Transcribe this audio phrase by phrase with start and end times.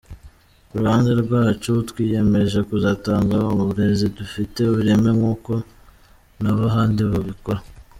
[0.67, 5.51] Ku ruhande rwacu twiyemeje kuzatanga uburezi bufite ireme nkuko
[6.41, 7.61] n’ahandi tubikora.